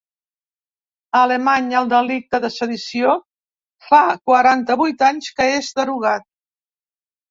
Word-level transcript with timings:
A 1.17 1.21
Alemanya 1.25 1.77
el 1.81 1.91
delicte 1.91 2.41
de 2.47 2.51
sedició 2.55 3.13
fa 3.93 4.03
quaranta-vuit 4.33 5.09
anys 5.15 5.33
que 5.41 5.51
és 5.63 5.75
derogat. 5.81 6.31